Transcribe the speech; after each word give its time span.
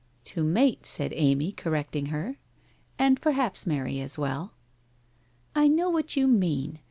* 0.17 0.23
To 0.33 0.43
mate,' 0.43 0.87
said 0.87 1.13
Amy, 1.15 1.51
correcting 1.51 2.07
her. 2.07 2.31
c 2.31 2.37
And 2.97 3.21
perhaps 3.21 3.67
marry 3.67 3.99
as 4.01 4.17
well.'' 4.17 4.55
I 5.55 5.67
know 5.67 5.91
what 5.91 6.15
you 6.17 6.27
mean. 6.27 6.79